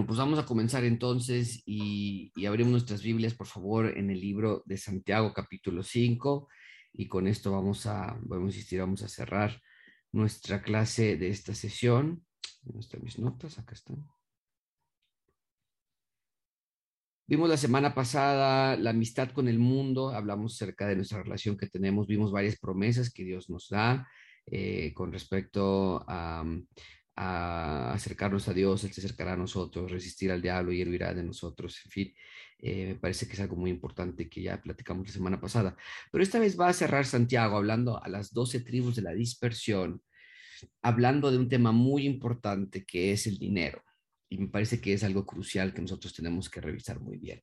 [0.00, 4.18] Bueno, pues vamos a comenzar entonces y, y abrimos nuestras Biblias, por favor, en el
[4.18, 6.48] libro de Santiago, capítulo 5.
[6.94, 9.60] Y con esto vamos a, vamos a insistir, vamos a cerrar
[10.10, 12.24] nuestra clase de esta sesión.
[12.62, 13.58] ¿Dónde están mis notas?
[13.58, 14.08] Acá están.
[17.26, 21.66] Vimos la semana pasada la amistad con el mundo, hablamos acerca de nuestra relación que
[21.68, 24.08] tenemos, vimos varias promesas que Dios nos da
[24.46, 26.42] eh, con respecto a,
[27.16, 31.14] a, acercarnos a Dios, Él se acercará a nosotros, resistir al diablo y Él huirá
[31.14, 32.14] de nosotros, en fin,
[32.58, 35.76] eh, me parece que es algo muy importante que ya platicamos la semana pasada.
[36.12, 40.02] Pero esta vez va a cerrar Santiago hablando a las doce tribus de la dispersión,
[40.82, 43.82] hablando de un tema muy importante que es el dinero
[44.28, 47.42] y me parece que es algo crucial que nosotros tenemos que revisar muy bien,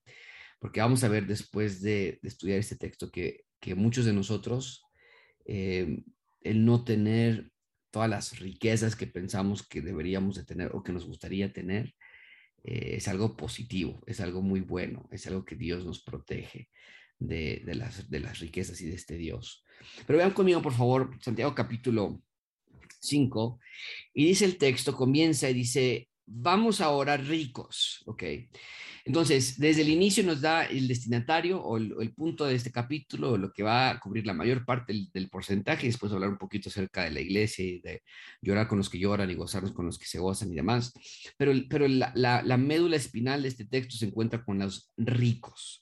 [0.60, 4.86] porque vamos a ver después de, estudiar este texto que, que, muchos de nosotros,
[5.46, 6.04] eh,
[6.42, 7.52] el no tener
[7.92, 11.94] todas las riquezas que pensamos que deberíamos de tener o que nos gustaría tener,
[12.64, 16.70] eh, es algo positivo, es algo muy bueno, es algo que Dios nos protege
[17.20, 19.64] de, de, las, de las riquezas y de este Dios.
[20.06, 22.22] Pero vean conmigo, por favor, Santiago capítulo
[23.00, 23.60] 5,
[24.14, 28.24] y dice el texto, comienza y dice, vamos ahora ricos, ¿ok?
[29.06, 33.54] Entonces, desde el inicio nos da el destinatario o el, punto de este capítulo, lo
[33.54, 37.06] que va a cubrir la mayor parte del, porcentaje, y después hablar un poquito acerca
[37.06, 38.04] de la iglesia y de
[38.42, 40.94] llorar con los que lloran y gozarnos con los que se gozan y demás.
[41.38, 45.82] Pero, pero la, la médula espinal de este texto se encuentra con los ricos.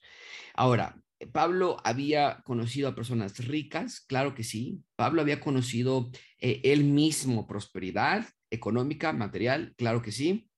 [0.53, 0.95] Ahora,
[1.31, 4.83] Pablo había conocido a personas ricas, claro que sí.
[4.95, 10.49] Pablo había conocido eh, él mismo prosperidad económica, material, claro que sí.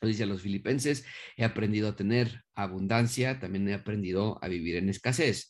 [0.00, 1.06] Lo dice a los filipenses,
[1.36, 5.48] he aprendido a tener abundancia, también he aprendido a vivir en escasez.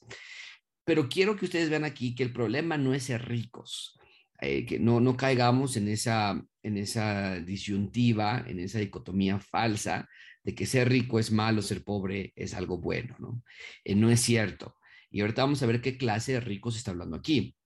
[0.84, 3.98] Pero quiero que ustedes vean aquí que el problema no es ser ricos,
[4.40, 10.08] eh, que no, no caigamos en esa, en esa disyuntiva, en esa dicotomía falsa
[10.44, 13.42] de que ser rico es malo, ser pobre es algo bueno, ¿no?
[13.82, 14.76] Eh, no es cierto.
[15.10, 17.56] Y ahorita vamos a ver qué clase de ricos está hablando aquí.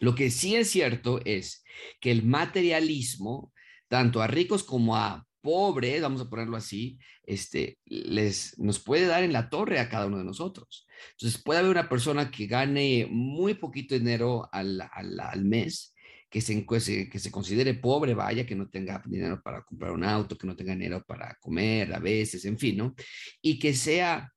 [0.00, 1.64] Lo que sí es cierto es
[2.00, 3.52] que el materialismo,
[3.88, 9.22] tanto a ricos como a pobres, vamos a ponerlo así, este, les, nos puede dar
[9.22, 10.86] en la torre a cada uno de nosotros.
[11.12, 15.94] Entonces, puede haber una persona que gane muy poquito dinero al, al, al mes
[16.28, 20.36] que se, que se considere pobre, vaya, que no tenga dinero para comprar un auto,
[20.36, 22.94] que no tenga dinero para comer a veces, en fin, ¿no?
[23.40, 24.30] Y que sea,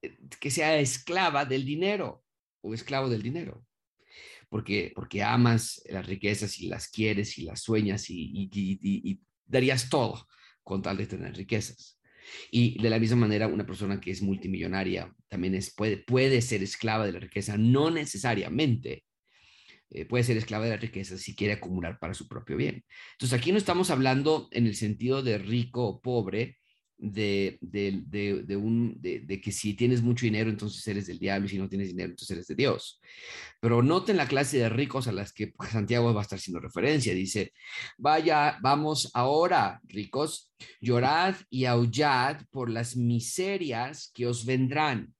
[0.00, 2.24] eh, que sea esclava del dinero
[2.62, 3.64] o esclavo del dinero.
[4.52, 10.28] Porque, porque amas las riquezas y las quieres y las sueñas y, y darías todo
[10.62, 11.98] con tal de tener riquezas.
[12.50, 16.62] Y de la misma manera, una persona que es multimillonaria también es, puede, puede ser
[16.62, 19.04] esclava de la riqueza, no necesariamente
[19.90, 22.84] eh, puede ser esclava de la riqueza si quiere acumular para su propio bien.
[23.12, 26.58] Entonces aquí no estamos hablando en el sentido de rico o pobre,
[26.98, 31.58] de, de, un, de, que si tienes mucho dinero, entonces eres del diablo, y si
[31.58, 33.00] no tienes dinero, entonces eres de Dios.
[33.60, 37.14] Pero noten la clase de ricos a las que Santiago va a estar haciendo referencia.
[37.14, 37.52] Dice,
[37.98, 45.14] vaya, vamos ahora, ricos, llorad y aullad por las miserias que os vendrán.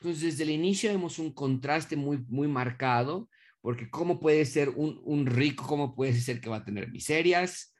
[0.00, 3.28] Entonces, desde el inicio vemos un contraste muy, muy marcado
[3.64, 7.73] porque ¿cómo puede ser un, un, rico, cómo puede ser que va a tener miserias?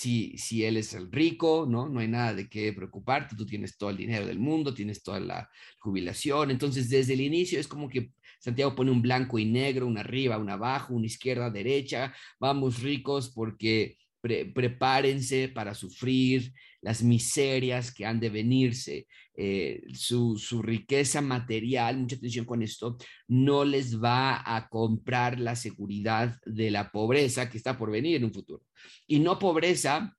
[0.00, 1.86] Si, si él es el rico, ¿no?
[1.86, 5.20] No hay nada de qué preocuparte, tú tienes todo el dinero del mundo, tienes toda
[5.20, 6.50] la jubilación.
[6.50, 10.38] Entonces, desde el inicio es como que Santiago pone un blanco y negro, una arriba,
[10.38, 12.14] una abajo, una izquierda, derecha.
[12.38, 16.50] Vamos ricos porque prepárense para sufrir
[16.82, 22.96] las miserias que han de venirse, eh, su, su, riqueza material, mucha atención con esto,
[23.28, 28.24] no les va a comprar la seguridad de la pobreza que está por venir en
[28.24, 28.64] un futuro.
[29.06, 30.16] Y no pobreza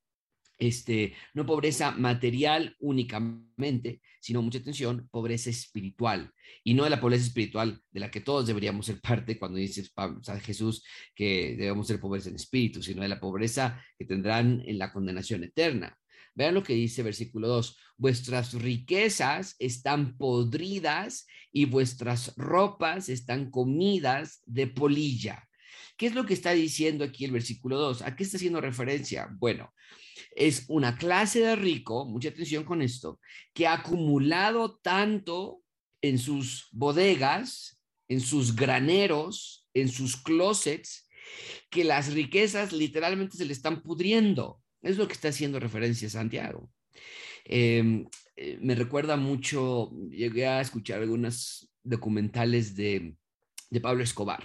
[0.61, 6.31] este, no pobreza material únicamente, sino mucha atención, pobreza espiritual.
[6.63, 9.83] Y no de la pobreza espiritual de la que todos deberíamos ser parte cuando dice
[10.43, 10.85] Jesús
[11.15, 15.43] que debemos ser pobres en espíritu, sino de la pobreza que tendrán en la condenación
[15.43, 15.97] eterna.
[16.33, 24.41] Vean lo que dice versículo 2, vuestras riquezas están podridas y vuestras ropas están comidas
[24.45, 25.47] de polilla.
[25.97, 28.01] ¿Qué es lo que está diciendo aquí el versículo 2?
[28.01, 29.29] ¿A qué está haciendo referencia?
[29.37, 29.73] Bueno,
[30.35, 33.19] es una clase de rico, mucha atención con esto,
[33.53, 35.61] que ha acumulado tanto
[36.01, 41.07] en sus bodegas, en sus graneros, en sus closets,
[41.69, 44.60] que las riquezas literalmente se le están pudriendo.
[44.81, 46.69] Es lo que está haciendo referencia Santiago.
[47.45, 48.05] Em,
[48.35, 53.15] eh, me recuerda mucho, llegué a escuchar algunos documentales de,
[53.69, 54.43] de Pablo Escobar,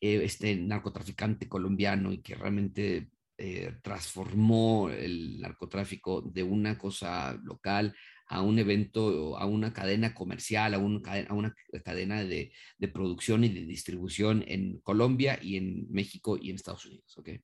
[0.00, 7.94] eh, este narcotraficante colombiano y que realmente eh, transformó el narcotráfico de una cosa local
[8.28, 13.44] a un evento, a una cadena comercial, a, un, a una cadena de, de, producción
[13.44, 17.16] y de distribución en Colombia y en México y en Estados Unidos.
[17.18, 17.42] ¿okay?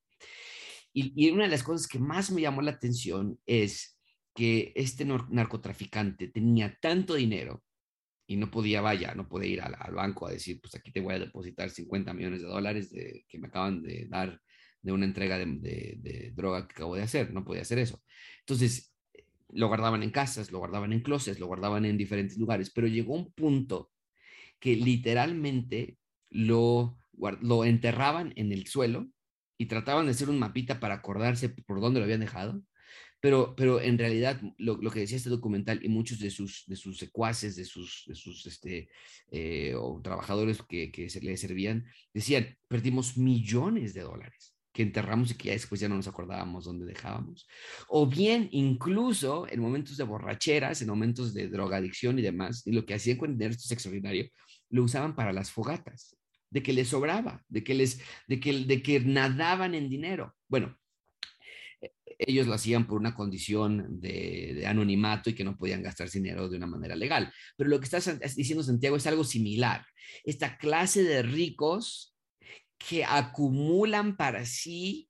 [0.92, 3.98] Y, una de las cosas que más me llamó la atención es
[4.34, 7.62] que este narcotraficante tenía tanto dinero
[8.26, 11.14] y no podía, vaya, no podía ir al, banco a decir, pues aquí te voy
[11.14, 14.40] a depositar 50 millones de dólares de, que me acaban de dar
[14.82, 18.02] de una entrega de, droga que acabo de hacer, no podía hacer eso.
[18.40, 18.94] Entonces,
[19.52, 23.14] lo guardaban en casas, lo guardaban en closets, lo guardaban en diferentes lugares, pero llegó
[23.14, 23.90] un punto
[24.58, 25.98] que literalmente
[26.30, 26.98] lo,
[27.40, 29.08] lo enterraban en el suelo
[29.60, 32.62] y trataban de hacer un mapita para acordarse por dónde lo habían dejado,
[33.20, 36.96] pero, pero en realidad lo, que decía este documental y muchos de sus, de sus
[36.96, 38.88] secuaces, de sus, de sus este,
[39.30, 41.84] eh, o trabajadores que, se le servían,
[42.14, 46.64] decían, perdimos millones de dólares que enterramos y que ya después ya no nos acordábamos
[46.64, 47.46] dónde dejábamos.
[47.86, 52.86] O bien, incluso en momentos de borracheras, en momentos de drogadicción y demás, y lo
[52.86, 54.26] que hacían con dinero, esto es extraordinario,
[54.70, 56.16] lo usaban para las fogatas,
[56.50, 60.34] de que les sobraba, de que, les, de que, de que nadaban en dinero.
[60.48, 60.76] Bueno,
[61.80, 66.10] e, ellos lo hacían por una condición de, de, anonimato y que no podían gastar
[66.10, 67.32] dinero de una manera legal.
[67.56, 69.86] Pero lo que estás diciendo, Santiago, es algo similar.
[70.24, 72.14] Esta clase de ricos
[72.78, 75.09] que acumulan para sí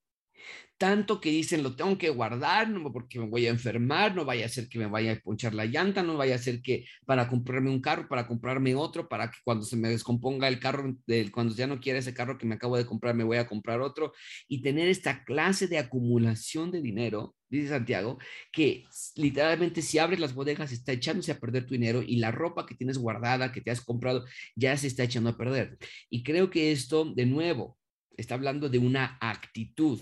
[0.81, 4.49] tanto que dicen lo tengo que guardar porque me voy a enfermar, no vaya a
[4.49, 7.69] ser que me vaya a ponchar la llanta, no vaya a ser que para comprarme
[7.69, 10.97] un carro, para comprarme otro, para que cuando se me descomponga el carro,
[11.33, 13.83] cuando ya no quiera ese carro que me acabo de comprar, me voy a comprar
[13.83, 14.15] otro
[14.49, 18.17] y tener esta clase de acumulación de dinero, dice Santiago,
[18.51, 18.87] que
[19.17, 22.75] literalmente si abres las bodegas está echándose a perder tu dinero y la ropa que
[22.75, 24.25] tienes guardada, que te has comprado,
[24.57, 25.77] ya se está echando a perder.
[26.09, 27.77] Y creo que esto, de nuevo,
[28.17, 30.01] está hablando de una actitud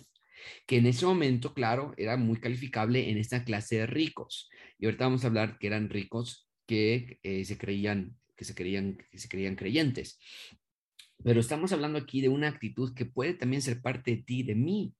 [0.66, 4.48] que en ese momento, claro, era muy calificable en esta clase de ricos.
[4.78, 8.98] Y ahorita vamos a hablar que eran ricos que eh, se creían, que se creían,
[9.10, 10.18] que se creían creyentes.
[11.24, 14.54] Pero estamos hablando aquí de una actitud que puede también ser parte de ti, de
[14.54, 14.94] mí.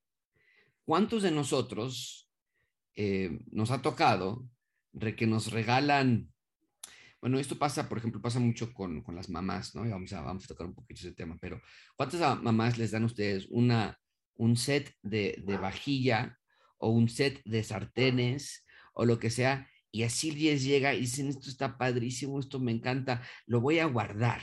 [0.84, 2.28] ¿Cuántos de nosotros
[2.96, 4.48] eh, nos ha tocado
[5.16, 6.32] que nos regalan
[7.20, 9.84] bueno, esto pasa, por ejemplo, pasa mucho con, con las mamás, ¿no?
[9.84, 11.60] Y vamos a, vamos a tocar un poquito ese tema, pero
[11.96, 13.98] ¿cuántas mamás les dan ustedes una,
[14.38, 16.38] un set de, vajilla
[16.78, 18.64] o un set de sartenes
[18.94, 22.72] o lo que sea, y así les llega y dicen, esto está padrísimo, esto me
[22.72, 24.40] encanta, lo voy a guardar.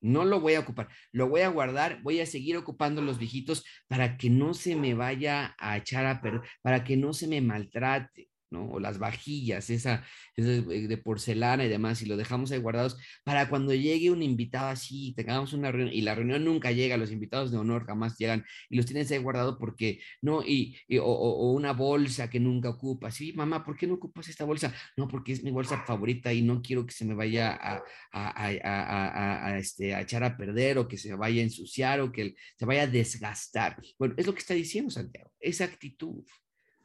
[0.00, 3.64] No lo voy a ocupar, lo voy a guardar, voy a seguir ocupando los viejitos
[3.88, 7.40] para que no se me vaya a echar a perder, para que no se me
[7.40, 8.27] maltrate.
[8.50, 8.70] ¿No?
[8.70, 10.04] O las vajillas, esa,
[10.36, 15.12] de porcelana y demás, y lo dejamos ahí guardados para cuando llegue un invitado así,
[15.16, 18.76] tengamos una reunión, y la reunión nunca llega, los invitados de honor jamás llegan, y
[18.76, 20.42] los tienes ahí guardados porque, ¿no?
[20.44, 24.74] Y, o, una bolsa que nunca ocupas, sí, mamá, ¿por qué no ocupas esta bolsa?
[24.96, 29.48] No, porque es mi bolsa favorita y no quiero que se me vaya a, a,
[29.48, 32.66] a, este, a echar a perder o que se vaya a ensuciar o que se
[32.66, 33.76] vaya a desgastar.
[33.98, 36.24] Bueno, es lo que está diciendo Santiago, esa actitud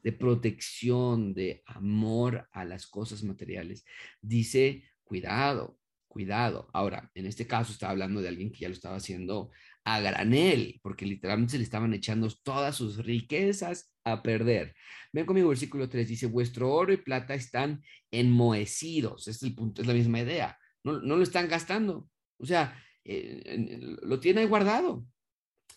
[0.03, 3.86] de protección, de amor a las cosas materiales,
[4.22, 6.69] dice, cuidado, cuidado.
[6.74, 9.50] Ahora, en este caso está hablando de alguien que ya lo estaba haciendo
[9.86, 14.75] a granel, porque literalmente se le estaban echando todas sus riquezas a perder.
[15.12, 17.81] Ven conmigo, versículo 3 dice, vuestro oro y plata están
[18.12, 19.27] enmohecidos.
[19.27, 20.57] es el punto, es la misma idea.
[20.83, 22.10] No, no lo están gastando.
[22.38, 25.05] O sea, eh, lo tiene guardado.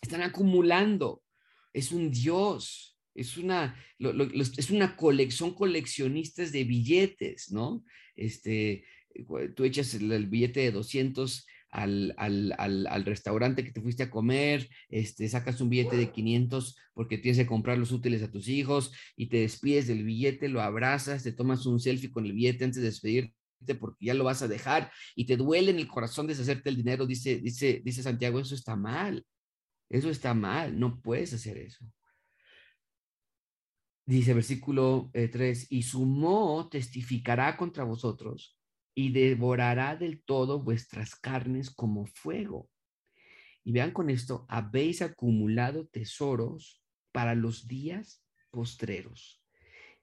[0.00, 1.22] Están acumulando.
[1.72, 7.84] Es un Dios es una, es una colección, coleccionistas de billetes, ¿no?
[8.14, 8.84] Este,
[9.54, 14.68] tú echas el, billete de 200 al, al, al, restaurante que te fuiste a comer,
[14.88, 18.92] este, sacas un billete de 500 porque tienes que comprar los útiles a tus hijos
[19.16, 22.80] y te despides del billete, lo abrazas, te tomas un selfie con el billete antes
[22.80, 23.34] de despedirte
[23.80, 27.06] porque ya lo vas a dejar y te duele en el corazón deshacerte el dinero,
[27.06, 29.24] dice, dice, dice Santiago, eso está mal,
[29.88, 31.84] eso está mal, no puedes hacer eso.
[34.08, 38.56] Dice versículo 3, eh, y su moho testificará contra vosotros
[38.94, 42.70] y devorará del todo vuestras carnes como fuego.
[43.64, 48.22] Y vean con esto, habéis acumulado tesoros para los días
[48.52, 49.42] postreros.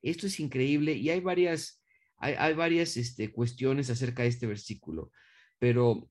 [0.01, 1.81] Esto es increíble y hay varias,
[2.17, 5.13] hay, varias este, cuestiones acerca de este versículo,
[5.60, 6.10] pero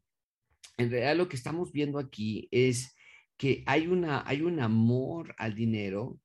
[0.79, 2.97] en realidad lo que estamos viendo aquí es
[3.37, 6.19] que hay, una, hay un amor al dinero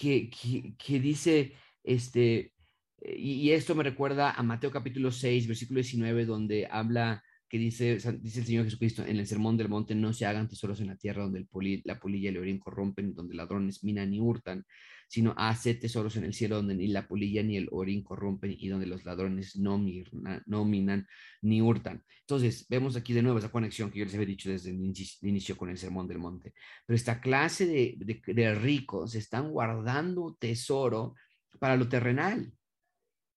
[0.00, 1.52] que, dice,
[1.84, 2.54] este,
[3.02, 8.40] y, esto me recuerda a Mateo capítulo 6, versículo 19, donde habla que dice, dice
[8.40, 11.24] el Señor Jesucristo en el Sermón del Monte, no se hagan tesoros en la tierra
[11.24, 14.64] donde el la polilla y el orín corrompen, donde ladrones minan y hurtan,
[15.10, 18.68] sino hace tesoros en el cielo donde ni la polilla ni el orín corrompen y
[18.68, 21.08] donde los ladrones no, minan
[21.42, 22.04] ni hurtan.
[22.20, 24.76] Entonces, vemos aquí de nuevo esa conexión que yo les había dicho desde el
[25.22, 26.54] inicio con el Sermón del Monte.
[26.86, 31.16] Pero esta clase de, de, de ricos están guardando tesoro
[31.58, 32.52] para lo terrenal.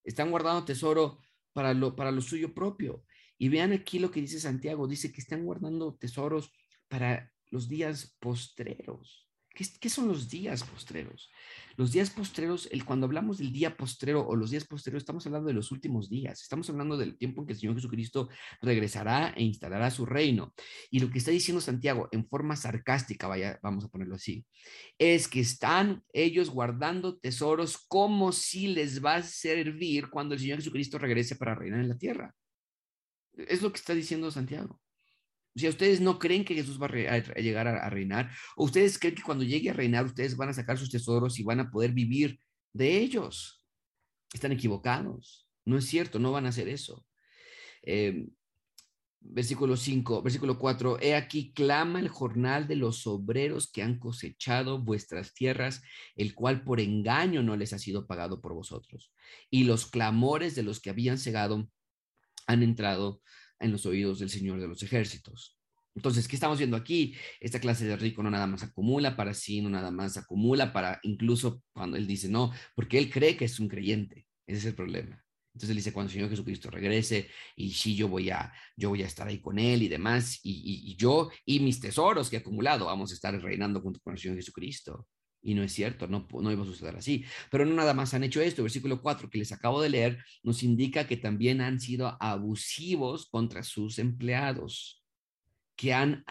[0.04, 1.22] Están guardando tesoro
[1.54, 3.04] para lo, para lo suyo propio.
[3.40, 6.54] Y vean aquí lo que dice Santiago, dice que están guardando tesoros
[6.88, 9.23] para los días postreros.
[9.54, 11.30] ¿Qué, son los días postreros?
[11.78, 15.48] Los días postreros, el, cuando hablamos del día postrero o los días postreros, estamos hablando
[15.48, 18.30] de los últimos días, estamos hablando del tiempo en que el Señor Jesucristo
[18.64, 20.56] regresará e instalará su reino.
[20.90, 24.44] Y lo que está diciendo Santiago en forma sarcástica, vaya, vamos a ponerlo así,
[24.98, 30.58] es que están ellos guardando tesoros como si les va a servir cuando el Señor
[30.58, 32.34] Jesucristo regrese para reinar en la tierra.
[33.34, 34.83] Es lo que está diciendo Santiago.
[35.56, 39.16] O sea, ustedes no creen que Jesús va a, llegar a, reinar, o ustedes creen
[39.16, 41.92] que cuando llegue a reinar ustedes van a sacar sus tesoros y van a poder
[41.92, 42.40] vivir
[42.74, 43.64] de ellos.
[44.34, 45.48] Están equivocados.
[45.66, 47.06] No es cierto, no van a hacer eso.
[47.84, 48.30] Em,
[49.24, 54.80] versículo 5, versículo 4, he aquí clama el jornal de los obreros que han cosechado
[54.80, 55.82] vuestras tierras,
[56.16, 59.14] el cual por engaño no les ha sido pagado por vosotros,
[59.50, 61.70] y los clamores de los que habían cegado
[62.48, 63.22] han entrado
[63.64, 65.58] en los oídos del Señor de los ejércitos.
[65.96, 67.16] Entonces, ¿qué estamos viendo aquí?
[67.40, 71.00] Esta clase de rico no nada más acumula para sí, no nada más acumula para
[71.04, 74.28] incluso cuando él dice no, porque él cree que es un creyente.
[74.48, 75.24] Ese es el problema.
[75.54, 79.04] Entonces él dice, cuando el Señor Jesucristo regrese, y sí, yo voy a, yo voy
[79.04, 82.40] a estar ahí con él y demás, y, y yo y mis tesoros que he
[82.40, 85.08] acumulado, vamos a estar reinando junto con el Señor Jesucristo.
[85.46, 87.26] Y no es cierto, no, no iba a suceder así.
[87.52, 88.64] Pero no nada más han hecho esto.
[88.64, 93.62] Versículo 4 que les acabo de leer nos indica que también han sido abusivos contra
[93.64, 95.04] sus empleados,
[95.76, 96.24] que han,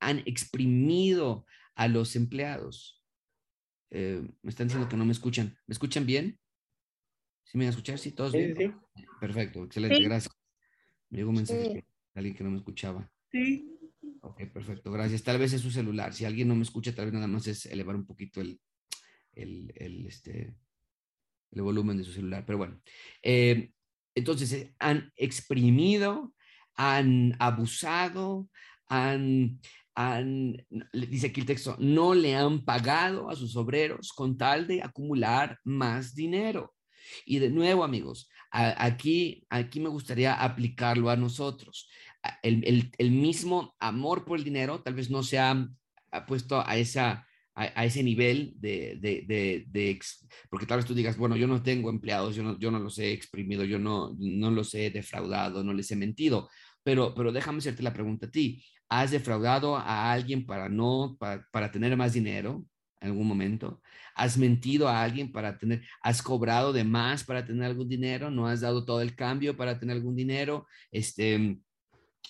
[0.00, 1.44] han exprimido
[1.74, 3.04] a los empleados.
[3.90, 5.56] Eh, me están diciendo que no me escuchan.
[5.66, 6.38] ¿Me escuchan bien?
[7.44, 7.98] ¿Sí me van a escuchar?
[7.98, 8.74] Sí, todos bien.
[9.20, 10.34] Perfecto, excelente, gracias.
[11.10, 11.84] Me llegó un mensaje de
[12.14, 13.10] alguien que no me escuchaba.
[13.30, 13.75] Sí.
[14.26, 15.22] Ok, perfecto, gracias.
[15.22, 16.12] Tal vez es su celular.
[16.12, 18.60] Si alguien no me escucha, tal vez nada más es elevar un poquito el,
[19.32, 20.52] el, este,
[21.52, 22.44] el volumen de su celular.
[22.44, 22.80] Pero bueno,
[23.22, 23.70] eh,
[24.16, 26.34] entonces eh, han exprimido,
[26.74, 28.48] han abusado,
[28.88, 29.60] han,
[29.94, 34.82] han, dice aquí el texto, no le han pagado a sus obreros con tal de
[34.82, 36.74] acumular más dinero.
[37.24, 41.88] Y de nuevo, amigos, aquí, aquí me gustaría aplicarlo a nosotros
[42.42, 45.68] el, mismo amor por el dinero tal vez no se ha,
[46.26, 50.00] puesto a, esa, a, ese nivel de, de,
[50.48, 52.98] porque tal vez tú digas, bueno, yo no tengo empleados, yo no, yo no los
[52.98, 56.48] he exprimido, yo no, no los he defraudado, no les he mentido,
[56.82, 61.46] pero, pero déjame hacerte la pregunta a ti, ¿has defraudado a alguien para no, para,
[61.50, 62.64] para tener más dinero?
[63.00, 63.80] en algún momento?
[64.14, 68.30] ¿Has mentido a alguien para tener, has cobrado de más para tener algún dinero?
[68.30, 70.66] ¿No has dado todo el cambio para tener algún dinero?
[70.90, 71.58] Este,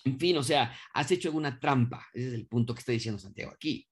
[0.05, 2.07] en fin, o sea, has hecho alguna trampa.
[2.13, 3.87] Ese es el punto que está diciendo Santiago aquí.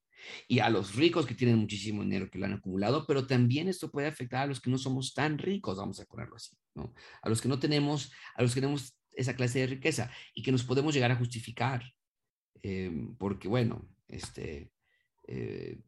[0.48, 3.90] Y a los ricos que tienen muchísimo dinero que lo han acumulado, pero también esto
[3.90, 6.94] puede afectar a los que no somos tan ricos, vamos a ponerlo así, ¿no?
[7.22, 10.52] A los que no tenemos, a los que tenemos esa clase de riqueza y que
[10.52, 11.82] nos podemos llegar a justificar.
[12.62, 14.72] Eh, porque, bueno, este,
[15.28, 15.78] eh,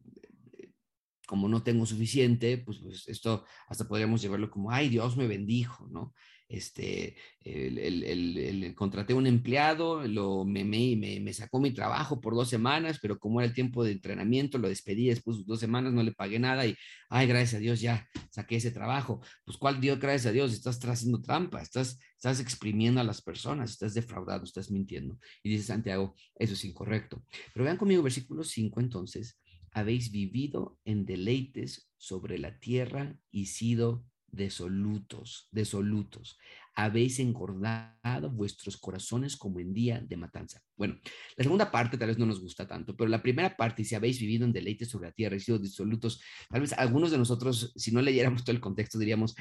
[1.27, 5.87] como no tengo suficiente, pues, pues, esto hasta podríamos llevarlo como, ay, Dios me bendijo,
[5.89, 6.13] ¿no?
[6.49, 12.35] este, el, el, el, contraté un empleado, lo, me, me, me, sacó mi trabajo por
[12.35, 15.93] dos semanas, pero como era el tiempo de entrenamiento, lo despedí después de dos semanas,
[15.93, 16.75] no le pagué nada y,
[17.09, 19.21] ay, gracias a Dios, ya saqué ese trabajo.
[19.45, 20.53] Pues, ¿cuál Dios, gracias a Dios?
[20.53, 25.19] Estás haciendo trampa, estás, estás exprimiendo a las personas, estás defraudando, estás mintiendo.
[25.43, 27.23] Y dice Santiago, eso es incorrecto.
[27.53, 29.37] Pero vean conmigo versículo 5 entonces,
[29.77, 36.39] habéis vivido en deleites sobre la tierra y sido desolutos, desolutos
[36.77, 40.61] habéis engordado vuestros corazones como en día de matanza.
[40.75, 40.99] Bueno,
[41.35, 44.19] la segunda parte tal vez no nos gusta tanto, pero la primera parte, si habéis
[44.19, 47.91] vivido en deleite sobre la tierra y sido disolutos, tal vez algunos de nosotros, si
[47.91, 49.35] no leyéramos todo el contexto, diríamos,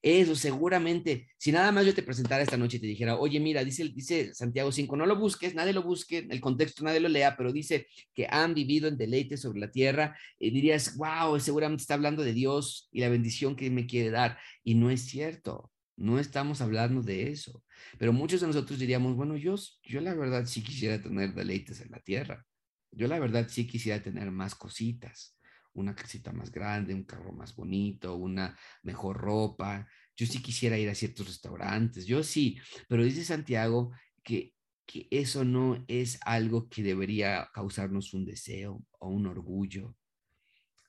[0.00, 3.64] eso seguramente, si nada más yo te presentara esta noche y te dijera, oye, mira,
[3.64, 7.36] dice, dice Santiago 5, no lo busques, nadie lo busque, el contexto nadie lo lea,
[7.36, 11.94] pero dice que han vivido en deleite sobre la tierra, y dirías, wow, seguramente está
[11.94, 15.72] hablando de Dios y la bendición que me quiere dar, y no es cierto.
[15.96, 17.64] No estamos hablando de eso.
[17.98, 21.90] Pero muchos de nosotros diríamos, bueno, yo, yo la verdad sí quisiera tener deleites en
[21.90, 22.46] la tierra.
[22.92, 25.36] Yo la verdad sí quisiera tener más cositas.
[25.72, 29.86] Una casita más grande, un carro más bonito, una mejor ropa.
[30.16, 32.06] Yo sí quisiera ir a ciertos restaurantes.
[32.06, 32.58] Yo sí.
[32.88, 39.08] Pero dice Santiago que que eso no es algo que debería causarnos un deseo o
[39.08, 39.96] un orgullo.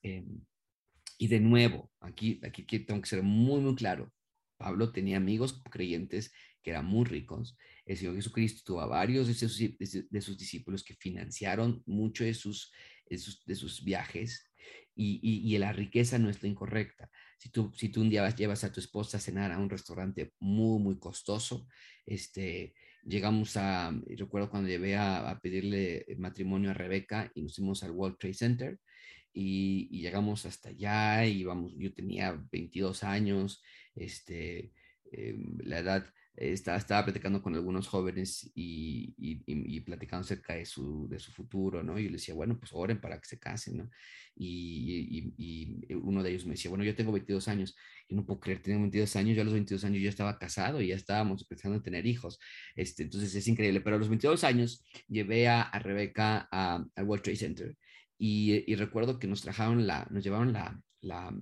[0.03, 0.45] Em,
[1.17, 4.13] y de nuevo, aquí, aquí tengo que ser muy, muy claro.
[4.57, 7.57] Pablo tenía amigos creyentes que eran muy ricos.
[7.85, 12.71] El Señor Jesucristo tuvo a varios de sus, discípulos que financiaron mucho de sus,
[13.83, 14.51] viajes
[14.95, 17.09] y, y, la riqueza no está incorrecta.
[17.37, 20.33] Si tú, si tú un día llevas a tu esposa a cenar a un restaurante
[20.39, 21.67] muy, muy costoso,
[22.05, 22.73] este,
[23.03, 27.91] llegamos a, recuerdo cuando llevé a, a pedirle matrimonio a Rebeca y nos fuimos al
[27.91, 28.79] World Trade Center
[29.37, 33.61] y, y, llegamos hasta allá y vamos, yo tenía 22 años,
[33.93, 34.73] este,
[35.11, 40.65] eh, la edad estaba, estaba platicando con algunos jóvenes y, y, y, platicando acerca de
[40.65, 41.99] su, de su futuro, ¿no?
[41.99, 43.89] Y yo le decía, bueno, pues oren para que se casen, ¿no?
[44.35, 45.33] Y,
[45.95, 47.75] uno de ellos me decía, bueno, yo tengo 22 años,
[48.07, 50.81] y no puedo creer, tengo 22 años, yo a los 22 años yo estaba casado
[50.81, 52.39] y ya estábamos pensando en tener hijos,
[52.75, 57.23] este, entonces es increíble, pero a los 22 años llevé a, a Rebeca al World
[57.23, 57.77] Trade Center
[58.17, 61.33] y, recuerdo que nos trajeron la, nos llevaron la, la,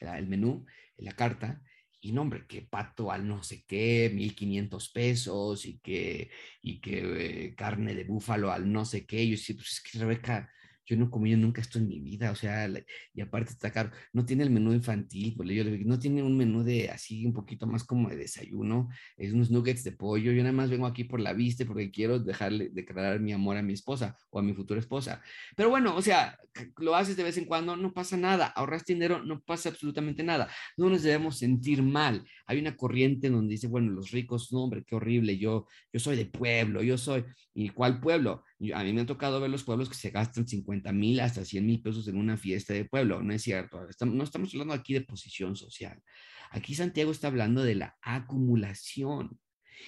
[0.00, 0.64] el menú,
[0.96, 1.62] la carta,
[2.00, 6.30] y no, hombre, que pato al no sé qué, 1500 pesos y que,
[6.62, 9.28] y que eh, carne de búfalo al no sé qué.
[9.28, 10.50] Yo sí, pues es que Rebeca,
[10.90, 12.68] yo no he comido nunca esto en mi vida, o sea,
[13.14, 16.20] y aparte está caro, no tiene el menú infantil, pues yo le digo, no tiene
[16.20, 20.32] un menú de así un poquito más como de desayuno, es unos nuggets de pollo,
[20.32, 23.62] yo nada más vengo aquí por la vista porque quiero dejarle, declarar mi amor a
[23.62, 25.22] mi esposa o a mi futura esposa.
[25.56, 26.36] Pero bueno, o sea,
[26.78, 30.48] lo haces de vez en cuando, no pasa nada, ahorras dinero, no pasa absolutamente nada,
[30.76, 32.24] no nos debemos sentir mal.
[32.46, 36.16] Hay una corriente donde dice, bueno, los ricos, no, hombre, qué horrible, yo, yo soy
[36.16, 38.42] de pueblo, yo soy, ¿y cuál pueblo?
[38.74, 41.64] A mí me ha tocado ver los pueblos que se gastan 50 mil hasta 100
[41.64, 43.22] mil pesos en una fiesta de pueblo.
[43.22, 43.80] No es cierto.
[44.04, 46.02] no estamos hablando aquí de posición social.
[46.50, 49.40] Aquí Santiago está hablando de la acumulación.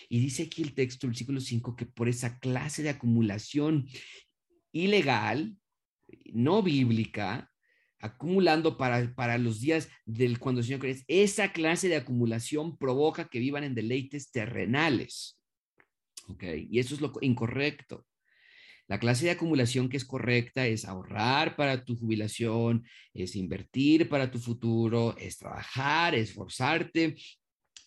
[0.09, 3.87] Y dice aquí el texto, el versículo 5, que por esa clase de acumulación
[4.73, 5.57] ilegal,
[6.33, 7.51] no bíblica,
[7.99, 13.29] acumulando para, para los días del cuando el Señor cree, esa clase de acumulación provoca
[13.29, 15.39] que vivan en deleites terrenales.
[16.29, 16.45] ¿Ok?
[16.71, 18.07] Y eso es lo incorrecto.
[18.89, 24.31] La clase de acumulación que es correcta es ahorrar para tu jubilación, es invertir para
[24.31, 27.17] tu futuro, es trabajar, esforzarte,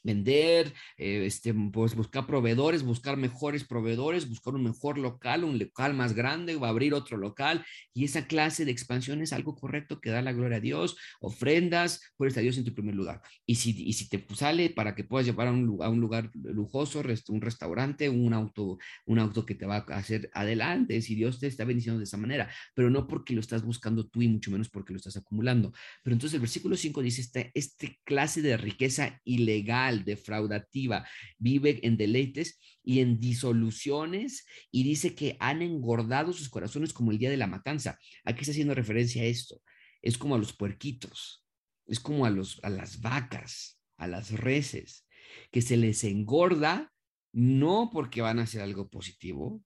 [0.06, 5.94] vender, eh, este, pues buscar proveedores, buscar mejores proveedores, buscar un mejor local, un local
[5.96, 10.00] más grande, va a abrir otro local y esa clase de expansión es algo correcto
[10.00, 13.22] que da la gloria a Dios, ofrendas, pones a Dios en tu primer lugar.
[13.46, 16.30] Y si, y si te sale para que puedas llevar a un, a un lugar
[16.36, 21.40] lujoso, un restaurante, un auto, un auto que te va a hacer adelante, si Dios
[21.40, 24.52] te está bendiciendo de esa manera, pero no porque lo estás buscando tú y mucho
[24.52, 25.74] menos porque lo estás acumulando.
[26.04, 31.98] Pero entonces el versículo 5 dice, esta, este clase de riqueza ilegal, defraudativa, vive en
[31.98, 37.38] deleites y en disoluciones y dice que han engordado sus corazones como el día de
[37.38, 37.98] la matanza.
[38.24, 39.62] Aquí está haciendo referencia a esto.
[40.02, 41.46] Es como a los puerquitos,
[41.88, 45.08] es como a, los, a las vacas, a las reses,
[45.52, 46.92] que se les engorda
[47.32, 49.62] no porque van a hacer algo positivo.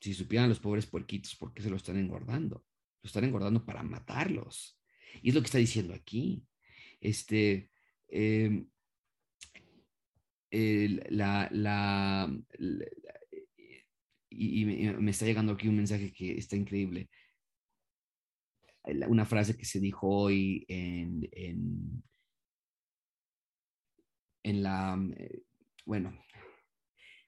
[0.00, 2.64] Si supieran los pobres puerquitos por qué se lo están engordando,
[3.02, 4.78] lo están engordando para matarlos.
[5.22, 6.44] Y es lo que está diciendo aquí.
[7.00, 7.70] Este,
[8.08, 8.64] eh,
[10.50, 12.32] la, la,
[14.30, 17.10] y, me está llegando aquí un mensaje que está increíble.
[19.08, 22.02] Una frase que se dijo hoy en, en,
[24.44, 25.42] en la, eh,
[25.84, 26.18] bueno,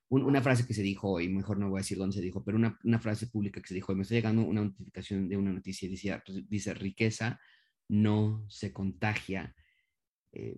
[0.09, 2.57] una frase que se dijo hoy, mejor no voy a decir dónde se dijo, pero
[2.57, 5.53] una, una frase pública que se dijo hoy, me está llegando una notificación de una
[5.53, 7.39] noticia, dice, dice riqueza
[7.91, 9.55] no se contagia.
[10.33, 10.57] Eh,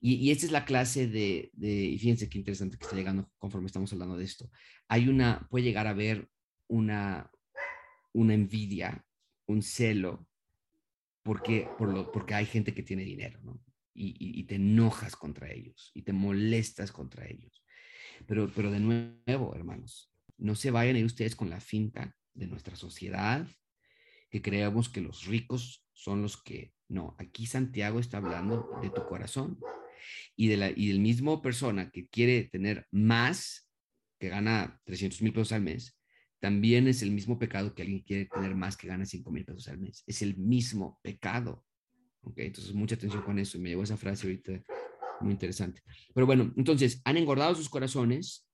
[0.00, 3.30] y, y, esta es la clase de, de, y fíjense qué interesante que está llegando
[3.38, 4.50] conforme estamos hablando de esto.
[4.88, 6.26] Hay una, puede llegar a haber
[6.68, 7.30] una,
[8.14, 9.04] una envidia,
[9.46, 10.26] un celo,
[11.22, 13.60] porque, por lo, porque hay gente que tiene dinero, ¿no?
[13.92, 17.62] Y, y, y, te enojas contra ellos y te molestas contra ellos.
[18.26, 22.46] Pero, pero de nuevo, hermanos, no se vayan a ir ustedes con la finta de
[22.46, 23.46] nuestra sociedad,
[24.30, 26.72] que creamos que los ricos son los que...
[26.88, 29.58] No, aquí Santiago está hablando de tu corazón
[30.40, 33.68] y, de la, del mismo persona que quiere tener más,
[34.18, 35.98] que gana 300 mil pesos al mes,
[36.38, 39.68] también es el mismo pecado que alguien quiere tener más que gana 5 mil pesos
[39.68, 40.02] al mes.
[40.06, 41.66] Es el mismo pecado.
[42.22, 42.46] ¿Okay?
[42.46, 43.58] Entonces, mucha atención con eso.
[43.58, 44.64] Me llegó esa frase ahorita
[45.20, 45.82] muy interesante.
[46.14, 48.48] Pero bueno, entonces, han engordado sus corazones,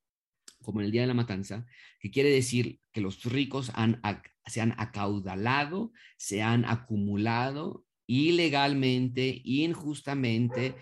[0.62, 1.66] como en el día de la matanza,
[2.01, 4.03] que quiere decir que los ricos han,
[4.44, 10.75] se han acaudalado, se han acumulado ilegalmente, injustamente,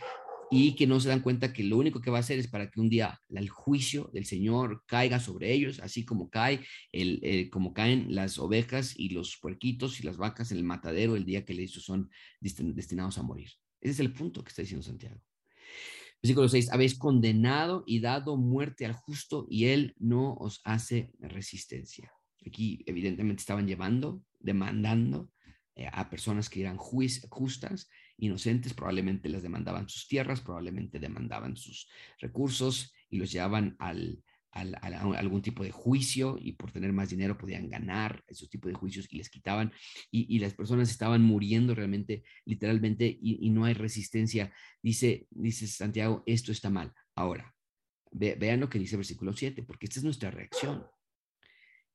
[0.51, 2.71] y que no se dan cuenta que lo único que va a hacer es para
[2.71, 6.61] que un día el juicio del Señor caiga sobre ellos, así como cae
[6.93, 11.25] el, como caen las ovejas y los puerquitos y las vacas en el matadero el
[11.25, 13.51] día que ellos son destinados a morir.
[13.81, 15.21] Ese es el punto que está diciendo Santiago.
[16.23, 22.11] Versículo 6, habéis condenado y dado muerte al justo y él no os hace resistencia.
[22.47, 25.31] Aquí evidentemente estaban llevando, demandando
[25.77, 31.89] eh, a personas que eran justas, inocentes, probablemente les demandaban sus tierras, probablemente demandaban sus
[32.19, 34.23] recursos y los llevaban al,
[34.53, 38.71] al, a algún tipo de juicio y por tener más dinero podían ganar esos tipos
[38.71, 39.73] de juicios y les quitaban
[40.11, 44.53] y, y las personas estaban muriendo realmente, literalmente, y, y, no hay resistencia.
[44.81, 46.93] Dice, dice Santiago, esto está mal.
[47.17, 47.55] Ahora,
[48.13, 50.87] vean lo que dice el versículo 7, porque esta es nuestra reacción.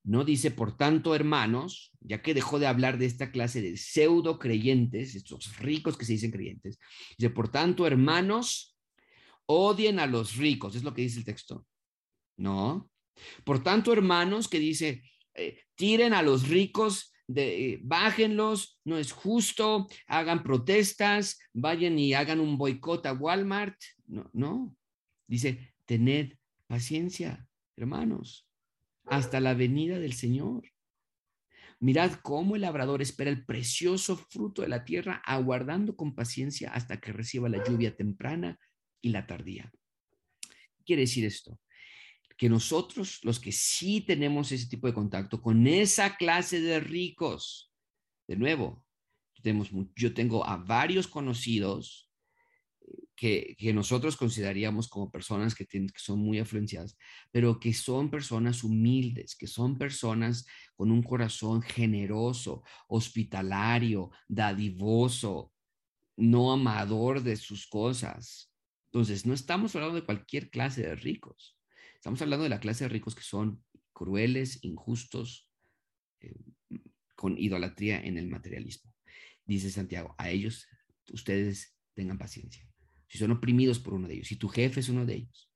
[0.10, 4.40] No dice, por tanto, hermanos, ya que dejó de hablar de esta clase de pseudo
[4.40, 6.80] creyentes, estos ricos que se dicen creyentes,
[7.16, 8.76] dice, por tanto, hermanos,
[9.46, 11.64] odien a los ricos, es lo que dice el texto.
[12.38, 12.90] No.
[13.44, 15.04] Por tanto, hermanos, que dice,
[15.36, 22.16] eh, tiren a los ricos, de, eh, bájenlos, no es justo, hagan protestas, vayan y
[22.16, 23.80] hagan un boicot a Walmart.
[24.08, 24.76] No, no.
[25.28, 26.34] Dice, tened
[26.66, 28.49] paciencia, hermanos
[29.06, 30.64] hasta la venida del Señor.
[31.80, 37.00] Mirad cómo el labrador espera el precioso fruto de la tierra, aguardando con paciencia hasta
[37.00, 38.60] que reciba la lluvia temprana
[39.02, 39.72] y la tardía.
[40.78, 41.60] ¿Qué quiere decir esto?
[42.38, 47.72] Que nosotros, los que sí tenemos ese tipo de contacto con esa clase de ricos,
[48.28, 48.84] de nuevo,
[49.42, 52.09] tenemos, yo tengo a varios conocidos
[53.20, 56.98] que, nosotros consideraríamos como personas que, tienen, que son muy afluenciadas,
[57.32, 65.52] pero que son personas humildes, que son personas con un corazón generoso, hospitalario, dadivoso,
[66.16, 68.54] no amador de sus cosas.
[68.86, 71.58] Entonces, no estamos hablando de cualquier clase de ricos.
[71.96, 75.50] Estamos hablando de la clase de ricos que son crueles, injustos,
[76.22, 76.34] eh,
[77.18, 78.94] con idolatría en el materialismo.
[79.44, 80.68] Dice Santiago, a ellos
[81.12, 82.69] ustedes tengan paciencia
[83.10, 85.52] si son oprimidos por uno de ellos, si tu jefe es uno de ellos,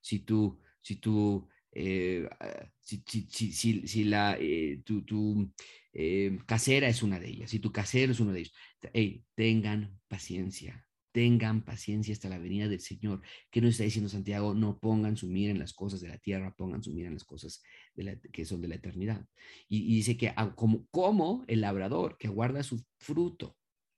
[0.00, 5.52] si tú, si tú, eh, ah, si, si, si, la, eh, tu, tu
[5.92, 8.54] eh, casera es una de ellas, si tu casero es uno de ellos,
[9.34, 13.22] tengan paciencia, tengan paciencia hasta la venida del Señor.
[13.50, 14.54] ¿Qué nos está diciendo Santiago?
[14.54, 17.24] No pongan su mira en las cosas de la tierra, pongan su mira en las
[17.24, 17.62] cosas
[17.94, 19.24] de la, que son de la eternidad.
[19.68, 23.56] Y, y dice que ah, como, como el labrador que guarda su fruto,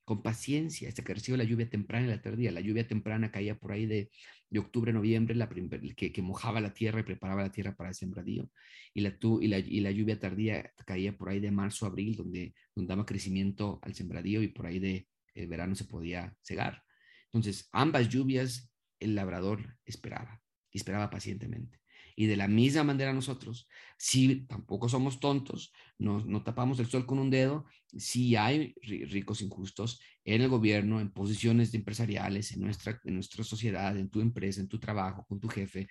[0.08, 2.50] con paciencia hasta que reciba la lluvia temprana y la tardía.
[2.50, 4.10] La lluvia temprana caía por ahí de,
[4.48, 5.50] de octubre, noviembre, la
[5.94, 8.50] que, que, mojaba la tierra y preparaba la tierra para el sembradío.
[8.94, 13.04] Y la, y, la, lluvia tardía caía por ahí de marzo, abril, donde, donde daba
[13.04, 16.82] crecimiento al sembradío y por ahí de el verano se podía cegar.
[17.26, 20.40] Entonces, ambas lluvias el labrador esperaba,
[20.72, 21.80] esperaba pacientemente.
[22.20, 27.06] Y de la misma manera nosotros, si tampoco somos tontos, no, no tapamos el sol
[27.06, 27.64] con un dedo,
[27.96, 33.96] si hay ricos injustos en el gobierno, en posiciones empresariales, en nuestra, en nuestra sociedad,
[33.96, 35.86] en tu empresa, en tu trabajo, con tu jefe,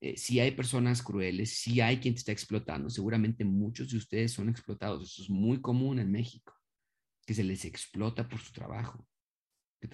[0.00, 4.30] eh, si hay personas crueles, si hay quien te está explotando, seguramente muchos de ustedes
[4.30, 5.02] son explotados.
[5.02, 6.54] Eso es muy común en México,
[7.26, 9.04] que se les explota por su trabajo.
[9.80, 9.88] Que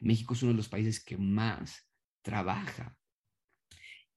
[0.00, 1.88] México es uno de los países que más
[2.22, 2.98] trabaja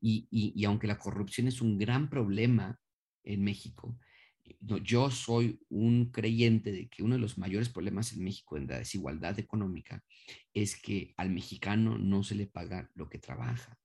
[0.02, 2.80] y, aunque la corrupción es un gran problema
[3.24, 3.98] en México,
[4.60, 8.80] yo soy un creyente de que uno de los mayores problemas en México en la
[8.80, 10.04] desigualdad económica
[10.54, 13.78] es que al mexicano no se le paga lo que trabaja,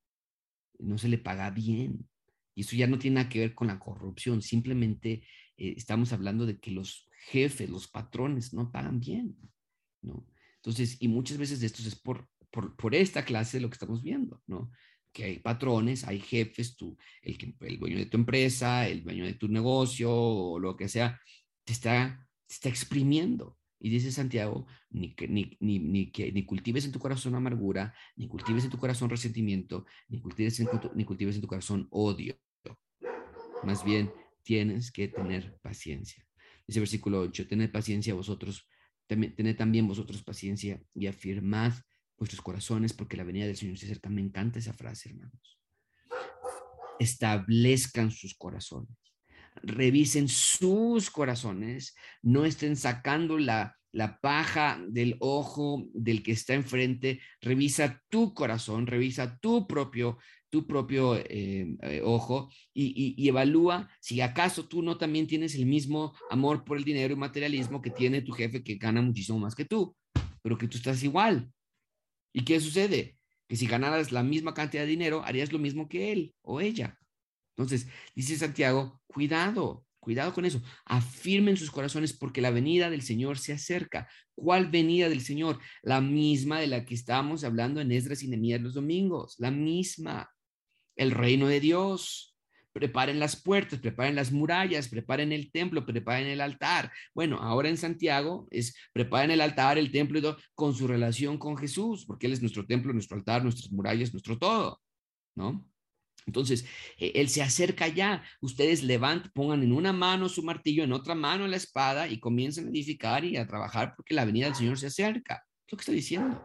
[0.78, 2.08] no se le paga bien.
[2.54, 5.22] Y eso ya no tiene nada que ver con la corrupción, simplemente
[5.58, 9.36] eh, estamos hablando de que los jefes, los patrones no pagan bien,
[10.00, 10.26] ¿no?
[10.56, 13.74] Entonces, y muchas veces de esto es por, por, por esta clase de lo que
[13.74, 14.70] estamos viendo, ¿no?
[15.16, 19.32] Que hay patrones, hay jefes, tú, el, el dueño de tu empresa, el dueño de
[19.32, 21.18] tu negocio o lo que sea,
[21.64, 23.56] te está, está exprimiendo.
[23.80, 27.94] Y dice Santiago, ni, que, ni, ni, ni, que, ni cultives en tu corazón amargura,
[28.14, 32.38] ni cultives en tu corazón resentimiento, ni cultives en, ni cultives en tu corazón odio.
[33.62, 36.26] Más bien, tienes que tener paciencia.
[36.66, 38.68] Dice versículo 8, tened paciencia vosotros,
[39.06, 41.72] tened también vosotros paciencia y afirmad
[42.18, 44.10] vuestros corazones, porque la venida del Señor se acerca.
[44.10, 45.58] Me encanta esa frase, hermanos.
[46.98, 48.96] Establezcan sus corazones.
[49.62, 51.94] Revisen sus corazones.
[52.22, 57.20] No estén sacando la, la paja del ojo del que está enfrente.
[57.40, 60.18] Revisa tu corazón, revisa tu propio,
[60.50, 65.66] tu propio eh, eh, ojo y, y, evalúa si acaso tú no también tienes el
[65.66, 69.54] mismo amor por el dinero y materialismo que tiene tu jefe que gana muchísimo más
[69.54, 69.96] que tú,
[70.42, 71.50] pero que tú estás igual.
[72.36, 73.16] ¿Y qué sucede?
[73.48, 76.98] que si ganaras la misma cantidad de dinero, harías lo mismo que él o ella.
[77.56, 80.60] Entonces, dice Santiago, cuidado, cuidado con eso.
[80.84, 84.08] Afirmen sus corazones porque la venida del Señor se acerca.
[84.34, 85.60] ¿Cuál venida del Señor?
[85.82, 90.30] La misma de la que estábamos hablando en Esdras y Nehemías los domingos, la misma.
[90.96, 92.35] El reino de Dios,
[92.76, 96.92] preparen las puertas, preparen las murallas, preparen el templo, preparen el altar.
[97.14, 101.38] Bueno, ahora en Santiago es preparen el altar, el templo y todo con su relación
[101.38, 104.82] con Jesús, porque Él es nuestro templo, nuestro altar, nuestras murallas, nuestro todo,
[105.34, 105.66] ¿no?
[106.26, 106.66] Entonces,
[106.98, 108.22] eh, Él se acerca ya.
[108.42, 112.66] Ustedes levanten, pongan en una mano su martillo, en otra mano la espada y comiencen
[112.66, 115.46] a edificar y a trabajar porque la venida del Señor se acerca.
[115.66, 116.44] Es lo que está diciendo.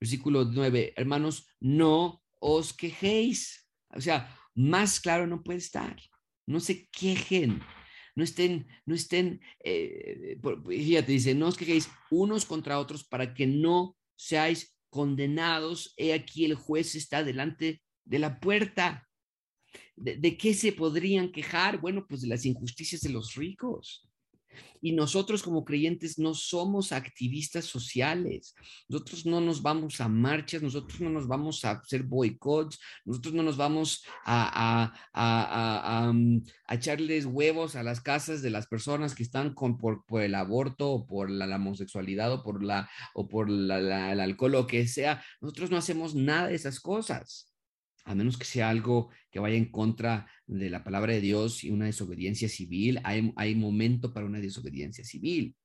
[0.00, 3.68] Versículo 9, hermanos, no os quejéis.
[3.88, 5.96] O sea, más claro no puede estar.
[6.46, 7.60] No se quejen,
[8.14, 13.46] no estén, no estén, eh, fíjate, dice, no os quejéis unos contra otros para que
[13.46, 15.94] no seáis condenados.
[15.96, 19.08] He aquí el juez está delante de la puerta.
[19.96, 21.80] ¿De, ¿De, qué se podrían quejar?
[21.80, 24.08] Bueno, pues de las injusticias de los ricos.
[24.80, 28.54] Y nosotros como creyentes no somos activistas sociales.
[28.88, 33.42] Nosotros no nos vamos a marchas, nosotros no nos vamos a hacer boicots, nosotros no
[33.42, 39.22] nos vamos a, a, a, a, echarles huevos a las casas de las personas que
[39.22, 43.48] están con, por, por el aborto o por la, homosexualidad o por, la, o por
[43.48, 45.22] la, el alcohol o que sea.
[45.40, 47.53] Nosotros no hacemos nada de esas cosas
[48.04, 51.70] a menos que sea algo que vaya en contra de la palabra de Dios y
[51.70, 55.56] una desobediencia civil, hay, hay momento para una desobediencia civil.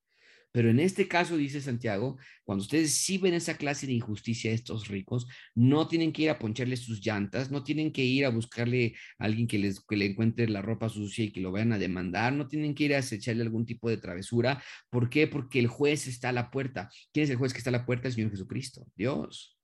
[0.51, 4.55] Pero en este caso, dice Santiago, cuando ustedes sí ven esa clase de injusticia a
[4.55, 8.29] estos ricos, no tienen que ir a poncharles sus llantas, no tienen que ir a
[8.29, 11.73] buscarle a alguien que, les, que le encuentre la ropa sucia y que lo vayan
[11.73, 14.63] a demandar, no tienen que ir a acecharle algún tipo de travesura.
[14.89, 15.27] ¿Por qué?
[15.27, 16.89] Porque el juez está a la puerta.
[17.13, 18.07] ¿Quién es el juez que está a la puerta?
[18.07, 19.58] El Señor Jesucristo, Dios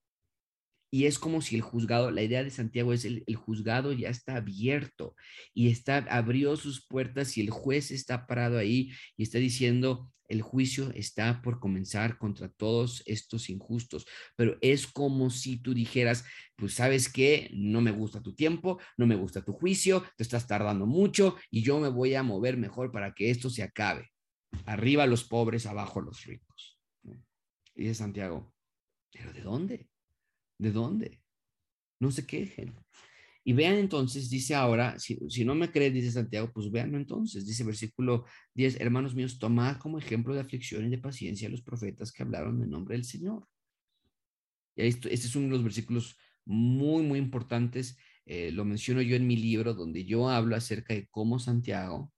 [0.96, 4.08] y es como si el juzgado, la idea de Santiago es el, el, juzgado ya
[4.08, 5.14] está abierto
[5.54, 10.42] y está, abrió sus puertas y el juez está parado ahí y está diciendo, el
[10.42, 14.06] juicio está por comenzar contra todos estos injustos,
[14.38, 16.24] pero es como si tú dijeras,
[16.56, 20.48] pues sabes qué, no me gusta tu tiempo, no me gusta tu juicio, te estás
[20.48, 24.12] tardando mucho y yo me voy a mover mejor para que esto se acabe.
[24.64, 26.80] Arriba los pobres, abajo los ricos.
[27.76, 28.54] Dice Santiago,
[29.12, 29.90] ¿pero de dónde?
[30.58, 31.22] ¿De dónde?
[32.00, 32.76] No se quejen.
[33.48, 37.46] Y vean entonces, dice ahora, si, si, no me creen, dice Santiago, pues vean entonces,
[37.46, 41.62] dice versículo 10, hermanos míos, tomad como ejemplo de aflicción y de paciencia a los
[41.62, 43.48] profetas que hablaron en nombre del Señor.
[44.76, 47.98] Y esto, este es uno de los versículos muy, muy importantes.
[48.26, 52.12] Eh, lo menciono yo en mi libro, donde yo hablo acerca de cómo Santiago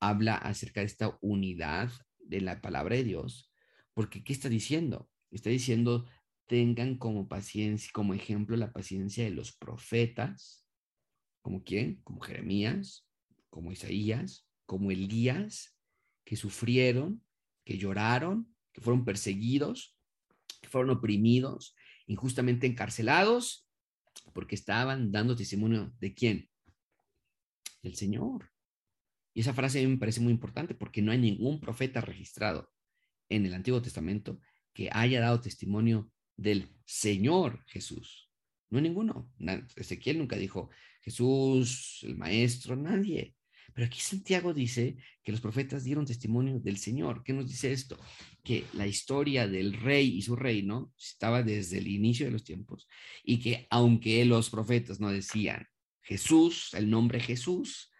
[0.00, 3.52] habla acerca de esta unidad de la palabra de Dios.
[3.92, 5.10] Porque, ¿qué está diciendo?
[5.30, 6.06] Está diciendo
[6.50, 10.66] tengan como paciencia, como ejemplo la paciencia de los profetas,
[11.42, 13.06] como quién, como Jeremías,
[13.50, 15.78] como Isaías, como Elías,
[16.24, 17.24] que sufrieron,
[17.64, 19.96] que lloraron, que fueron perseguidos,
[20.60, 21.76] que fueron oprimidos,
[22.08, 23.68] injustamente encarcelados,
[24.34, 26.50] porque estaban dando testimonio de quién?
[27.80, 28.50] Del Señor.
[29.34, 32.72] Y esa frase me parece muy importante porque no hay ningún profeta registrado
[33.28, 34.40] en el Antiguo Testamento
[34.72, 38.30] que haya dado testimonio del Señor Jesús.
[38.70, 39.30] No ninguno.
[39.76, 40.70] Ezequiel nunca dijo
[41.02, 43.34] Jesús, el Maestro, nadie.
[43.74, 47.22] Pero aquí Santiago dice que los profetas dieron testimonio del Señor.
[47.22, 47.98] ¿Qué nos dice esto?
[48.42, 52.88] Que la historia del rey y su reino estaba desde el inicio de los tiempos
[53.22, 55.66] y que aunque los profetas no decían
[56.00, 57.92] Jesús, el nombre Jesús,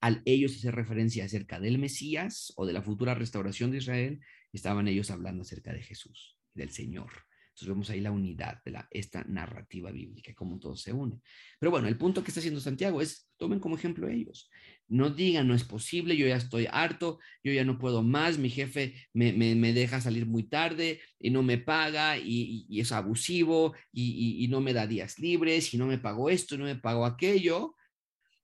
[0.00, 4.20] al ellos hacer referencia acerca del Mesías o de la futura restauración de Israel,
[4.52, 7.28] estaban ellos hablando acerca de Jesús, del Señor.
[7.66, 11.20] Vemos ahí la unidad de la, esta narrativa bíblica, cómo todo se une.
[11.58, 14.50] Pero bueno, el punto que está haciendo Santiago es, tomen como ejemplo ellos.
[14.86, 18.50] No digan, no es posible, yo ya estoy harto, yo ya no puedo más, mi
[18.50, 24.44] jefe me, me, deja salir muy tarde y no me paga y, es abusivo y,
[24.44, 27.74] y, no me da días libres y no me pagó esto, no me pagó aquello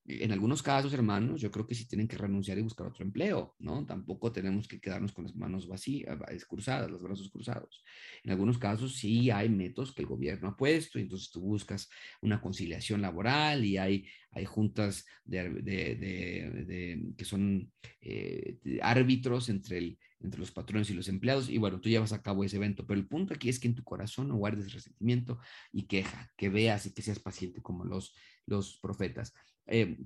[0.07, 3.57] en algunos casos, hermanos, yo creo que sí tienen que renunciar y buscar otro empleo,
[3.59, 3.87] ¿no?
[3.87, 7.83] Tampoco tenemos que quedarnos con las manos vacías, cruzadas, los brazos cruzados.
[8.23, 11.89] En algunos casos sí hay métodos que el gobierno ha puesto, y entonces tú buscas
[12.21, 19.49] una conciliación laboral y hay, hay juntas de, de, de, de que son eh, árbitros
[19.49, 22.57] entre, el, entre los patrones y los empleados, y bueno, tú llevas a cabo ese
[22.57, 25.39] evento, pero el punto aquí es que en tu corazón no guardes resentimiento
[25.73, 28.15] y queja, que veas y que seas paciente como los,
[28.45, 29.33] los profetas.
[29.67, 29.97] Eh,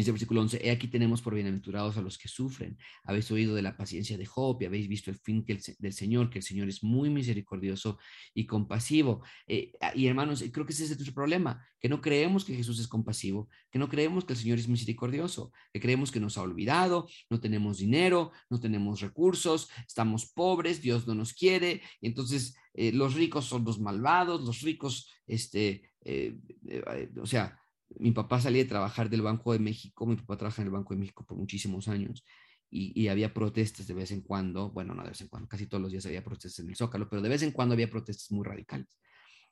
[0.00, 2.78] Dice el versículo 11, he aquí tenemos por bienaventurados a los que sufren.
[3.04, 6.38] Habéis oído de la paciencia de Job y habéis visto el fin del Señor, que
[6.38, 7.98] el Señor es muy misericordioso
[8.32, 9.22] y compasivo.
[9.46, 12.80] Eh, ah, y hermanos, creo que ese es nuestro problema, que no creemos que Jesús
[12.80, 16.42] es compasivo, que no creemos que el Señor es misericordioso, que creemos que nos ha
[16.42, 22.90] olvidado, no tenemos dinero, no tenemos recursos, estamos pobres, Dios no nos quiere, entonces eh,
[22.92, 26.38] los ricos son los malvados, los ricos, este, eh,
[27.20, 27.59] o sea,
[27.98, 30.94] mi papá salía de trabajar del Banco de México, mi papá trabaja en el Banco
[30.94, 32.24] de México por muchísimos años
[32.70, 35.82] y, había protestas de vez en cuando, bueno, no de vez en cuando, casi todos
[35.82, 38.44] los días había protestas en el Zócalo, pero de vez en cuando había protestas muy
[38.44, 38.96] radicales.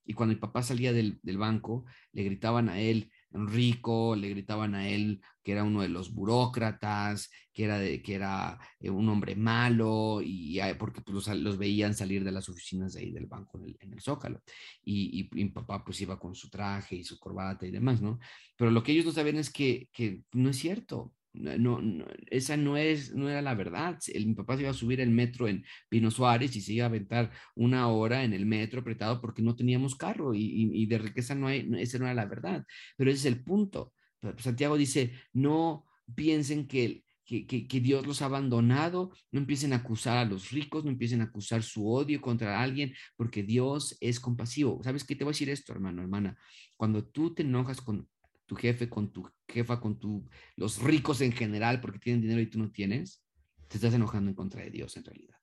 [0.04, 4.74] Y cuando mi papá salía del, del banco, le gritaban a él, rico, le gritaban
[4.74, 9.08] a él que era uno de los burócratas, que era, de, que era eh, un
[9.08, 13.58] hombre malo, y porque pues, los, veían salir de las oficinas de ahí del banco
[13.58, 14.42] en el, Zócalo.
[14.84, 18.18] Y, mi papá pues iba con su traje y su corbata y demás, ¿no?
[18.56, 21.14] Pero lo que ellos no sabían es que, que no es cierto.
[21.40, 21.80] No,
[22.26, 23.98] esa no, es, no era la verdad.
[24.12, 26.84] El, mi papá se iba a subir el metro en Pino Suárez y se iba
[26.84, 31.34] a aventar una hora en el metro apretado porque no teníamos carro y, de riqueza
[31.34, 32.64] no hay, esa no era la verdad.
[32.96, 33.92] Pero ese es el punto.
[34.38, 40.16] Santiago dice, no piensen que, que, que, Dios los ha abandonado, no empiecen a acusar
[40.16, 44.80] a los ricos, no empiecen a acusar su odio contra alguien, porque Dios es compasivo.
[44.82, 46.36] ¿Sabes qué te voy a decir esto, hermano, hermana?
[46.76, 48.08] Cuando tú te enojas con
[48.48, 52.46] tu jefe, con tu jefa, con tu, los ricos en general, porque tienen dinero y
[52.46, 53.22] tú no tienes,
[53.68, 55.36] te estás enojando en contra de Dios en realidad.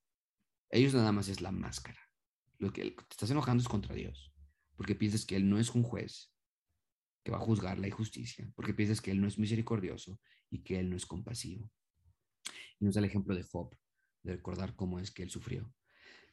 [0.68, 2.00] Ellos nada más es la máscara.
[2.58, 4.34] Lo que te estás enojando es contra Dios,
[4.76, 6.32] porque piensas que Él no es un juez
[7.22, 10.80] que va a juzgar la injusticia, porque piensas que Él no es misericordioso y que
[10.80, 11.70] Él no es compasivo.
[12.80, 13.72] Y nos da el ejemplo de Job,
[14.24, 15.72] de recordar cómo es que Él sufrió.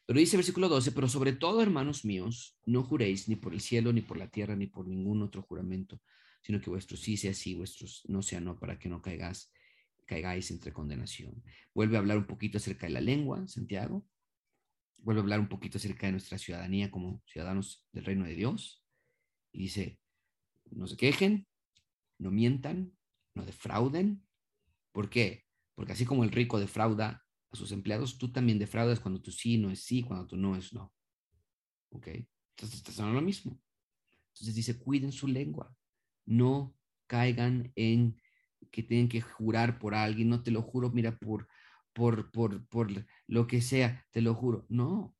[0.07, 3.61] Pero dice el versículo 12, pero sobre todo, hermanos míos, no juréis ni por el
[3.61, 6.01] cielo, ni por la tierra, ni por ningún otro juramento,
[6.43, 9.51] sino que vuestro sí sea sí, vuestros no sea no, para que no caigáis,
[10.05, 11.41] caigáis entre condenación.
[11.73, 14.05] Vuelve a hablar un poquito acerca de la lengua, Santiago.
[14.97, 18.83] Vuelve a hablar un poquito acerca de nuestra ciudadanía como ciudadanos del reino de Dios.
[19.53, 19.99] Y dice,
[20.71, 21.47] no se quejen,
[22.19, 22.93] no mientan,
[23.33, 24.27] no defrauden.
[24.91, 25.45] ¿Por qué?
[25.75, 29.57] Porque así como el rico defrauda a sus empleados, tú también defraudas cuando tu sí
[29.57, 30.93] no es sí, cuando tu no es no.
[31.91, 32.07] ¿Ok?
[32.07, 33.57] Entonces estás haciendo lo mismo.
[34.33, 35.73] Entonces dice, cuiden su lengua
[36.25, 36.75] no
[37.07, 38.21] caigan en
[38.71, 41.47] que tienen que jurar por alguien, no te lo juro, mira, por,
[41.93, 44.65] por, por, por lo que sea, te lo juro.
[44.69, 45.15] No,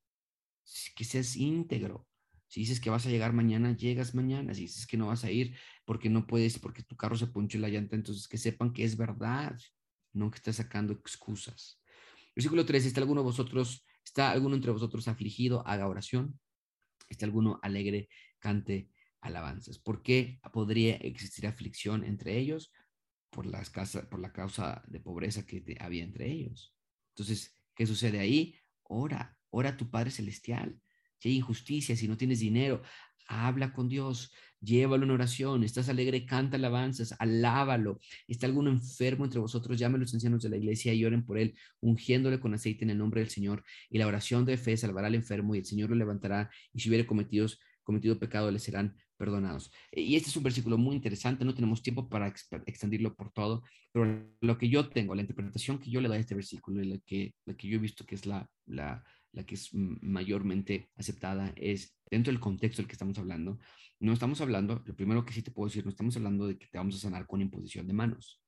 [0.95, 2.07] que seas íntegro.
[2.47, 4.53] Si dices que vas a llegar mañana, llegas mañana.
[4.53, 7.57] Si dices que no vas a ir porque no puedes, porque tu carro se ponchó
[7.59, 9.57] la llanta, entonces que sepan que es verdad,
[10.13, 11.81] no que estás sacando excusas.
[12.35, 15.65] Versículo 3, ¿está alguno de vosotros, está alguno entre vosotros afligido?
[15.67, 16.39] Haga oración.
[17.09, 18.09] ¿Está alguno alegre?
[18.39, 18.89] Cante
[19.23, 19.79] alabanzas.
[19.79, 22.71] ¿Por qué podría existir aflicción entre ellos?
[23.29, 26.75] Por, las por la causa de pobreza que había entre ellos.
[27.15, 28.55] Entonces, ¿qué sucede ahí?
[28.83, 30.79] Ora, ora a tu Padre Celestial.
[31.17, 32.83] Si hay injusticia, si no tienes dinero,
[33.27, 37.99] habla con Dios, llévalo en oración, estás alegre, canta alabanzas, alábalo.
[38.27, 39.79] ¿Está alguno enfermo entre vosotros?
[39.79, 42.91] Llame a los ancianos de la iglesia y oren por él, ungiéndole con aceite en
[42.91, 43.63] el nombre del Señor.
[43.89, 46.49] Y la oración de fe salvará al enfermo y el Señor lo levantará.
[46.73, 47.47] Y si hubiere cometido,
[47.83, 49.71] cometido pecado, le serán perdonados.
[49.89, 52.27] Y este es un versículo muy interesante, no tenemos tiempo para
[52.65, 56.19] extendirlo por todo, pero lo que yo tengo, la interpretación que yo le doy a
[56.19, 59.45] este versículo y la que, la que yo he visto que es la, la, la
[59.45, 63.59] que es mayormente aceptada es dentro del contexto del que estamos hablando.
[64.01, 66.67] No estamos hablando, lo primero que sí te puedo decir, no estamos hablando de que
[66.67, 68.41] te vamos a sanar con imposición de manos.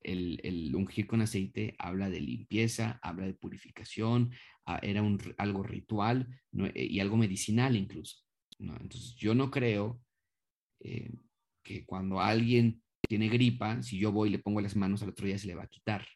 [0.00, 4.30] El, el, ungir con aceite habla de limpieza, habla de purificación,
[4.64, 6.26] ah, era un, algo ritual
[6.74, 8.22] y algo medicinal incluso.
[8.62, 10.00] Entonces, yo no creo
[10.80, 11.12] eh,
[11.62, 15.26] que cuando alguien tiene gripa, si yo voy y le pongo las manos al otro
[15.26, 16.06] día se le va a quitar,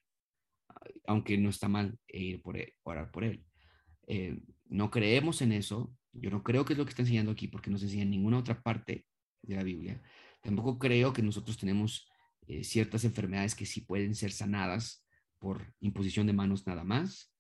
[1.06, 3.44] aunque no está mal ir por él, orar por él.
[4.06, 5.94] Eh, no creemos en eso.
[6.12, 8.10] Yo no creo que es lo que está enseñando aquí porque no se enseña en
[8.10, 9.06] ninguna otra parte
[9.42, 10.02] de la Biblia.
[10.42, 12.08] Tampoco creo que nosotros tenemos
[12.46, 15.04] eh, ciertas enfermedades que sí pueden ser sanadas
[15.38, 17.33] por imposición de manos nada más.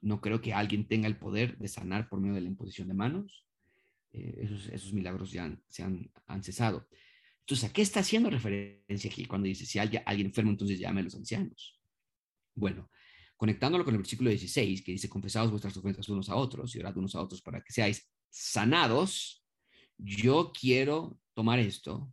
[0.00, 2.94] No creo que alguien tenga el poder de sanar por medio de la imposición de
[2.94, 3.44] manos.
[4.12, 6.10] Eh, esos, milagros ya se han,
[6.42, 6.88] cesado.
[7.40, 11.00] Entonces, ¿a qué está haciendo referencia aquí cuando dice, si hay alguien enfermo, entonces llame
[11.00, 11.80] a los ancianos?
[12.54, 12.90] Bueno,
[13.36, 16.96] conectándolo con el versículo 16, que dice, confesados vuestras ofensas unos a otros y orad
[16.96, 19.44] unos a otros para que seáis sanados,
[19.96, 22.12] yo quiero tomar esto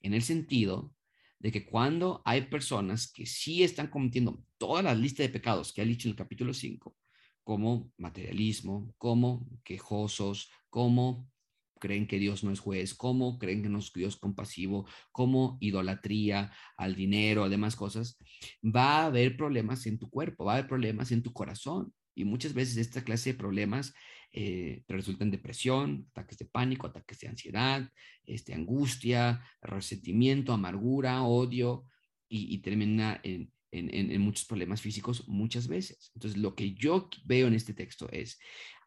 [0.00, 0.94] en el sentido
[1.38, 5.82] de que cuando hay personas que sí están cometiendo toda la lista de pecados que
[5.82, 6.96] ha dicho en el capítulo 5,
[7.44, 11.30] como materialismo, como quejosos, como
[11.78, 16.52] creen que Dios no es juez, cómo creen que no es Dios compasivo, cómo idolatría
[16.76, 18.18] al dinero, además cosas,
[18.62, 21.92] va a haber problemas en tu cuerpo, va a haber problemas en tu corazón.
[22.14, 23.92] Y muchas veces esta clase de problemas
[24.32, 27.90] eh, resultan depresión, ataques de pánico, ataques de ansiedad,
[28.24, 31.84] este, angustia, resentimiento, amargura, odio,
[32.28, 36.10] y, y termina en, en, muchos problemas físicos muchas veces.
[36.14, 38.38] Entonces, lo que yo veo en este texto es,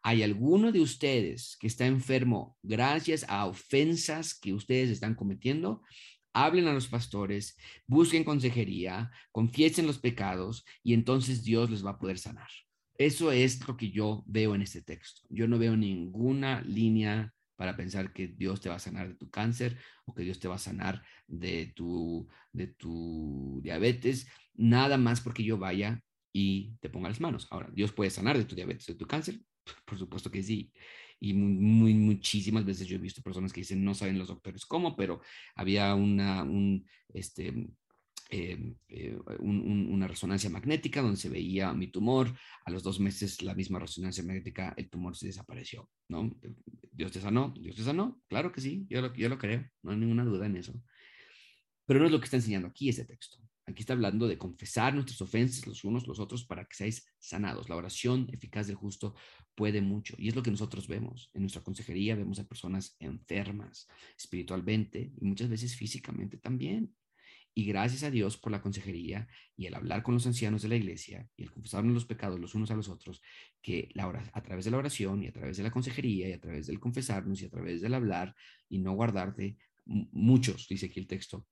[0.02, 5.82] ¿hay alguno de ustedes que está enfermo gracias a ofensas que ustedes están cometiendo?
[6.32, 11.98] Hablen a los pastores, busquen consejería, confiesen los pecados y entonces Dios les va a
[11.98, 12.48] poder sanar.
[12.96, 15.22] Eso es lo que yo veo en este texto.
[15.30, 19.28] Yo no veo ninguna línea para pensar que Dios te va a sanar de tu
[19.28, 25.20] cáncer o que Dios te va a sanar de tu, de tu diabetes nada más
[25.20, 26.02] porque yo vaya
[26.32, 27.46] y te ponga las manos.
[27.50, 29.42] Ahora, Dios puede sanar de tu diabetes, de tu cáncer,
[29.84, 30.72] por supuesto que sí.
[31.20, 34.96] Y muy, muchísimas veces yo he visto personas que dicen, no saben los doctores cómo,
[34.96, 35.20] pero
[35.54, 37.68] había una, un, este,
[38.30, 42.32] eh, eh, una resonancia magnética donde se veía mi tumor.
[42.64, 46.30] A los dos meses, la misma resonancia magnética, el tumor se desapareció, ¿no?
[46.92, 49.92] Dios te sanó, Dios te sanó, claro que sí, yo lo, yo lo creo, no
[49.92, 50.80] hay ninguna duda en eso.
[51.86, 53.38] Pero no es lo que está enseñando aquí ese texto.
[53.66, 57.68] Aquí está hablando de confesar nuestras ofensas los unos los otros para que seáis sanados.
[57.68, 59.14] La oración eficaz del justo
[59.54, 61.30] puede mucho y es lo que nosotros vemos.
[61.34, 66.94] En nuestra consejería vemos a personas enfermas espiritualmente y muchas veces físicamente también.
[67.54, 70.76] Y gracias a Dios por la consejería y el hablar con los ancianos de la
[70.76, 73.20] iglesia y el confesarnos los pecados los unos a los otros,
[73.60, 76.40] que la a través de la oración y a través de la consejería y a
[76.40, 78.34] través del confesarnos y a través del hablar
[78.68, 81.46] y no guardarte, muchos, dice aquí el texto,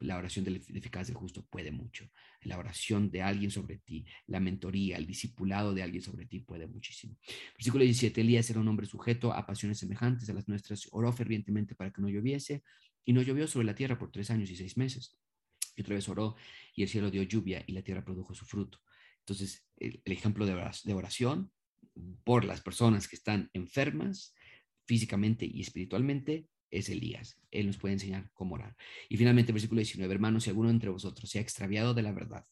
[0.00, 2.10] la oración del eficaz del justo puede mucho.
[2.42, 6.66] La oración de alguien sobre ti, la mentoría, el discipulado de alguien sobre ti puede
[6.66, 7.16] muchísimo.
[7.54, 11.74] Versículo 17, Elías era un hombre sujeto a pasiones semejantes a las nuestras, oró fervientemente
[11.74, 12.62] para que no lloviese
[13.04, 15.16] y no llovió sobre la tierra por tres años y seis meses.
[15.76, 16.36] Y otra vez oró
[16.74, 18.80] y el cielo dio lluvia y la tierra produjo su fruto.
[19.20, 21.50] Entonces, el, el ejemplo de oración
[22.24, 24.34] por las personas que están enfermas
[24.86, 27.40] físicamente y espiritualmente es Elías.
[27.50, 28.76] Él nos puede enseñar cómo orar.
[29.08, 32.44] Y finalmente, versículo 19, hermanos, si alguno entre vosotros se ha extraviado de la verdad